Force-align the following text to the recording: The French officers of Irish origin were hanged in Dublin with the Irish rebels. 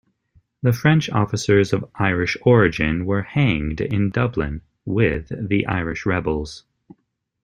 The 0.63 0.73
French 0.73 1.11
officers 1.11 1.73
of 1.73 1.87
Irish 1.93 2.35
origin 2.41 3.05
were 3.05 3.21
hanged 3.21 3.81
in 3.81 4.09
Dublin 4.09 4.61
with 4.83 5.27
the 5.29 5.67
Irish 5.67 6.07
rebels. 6.07 6.63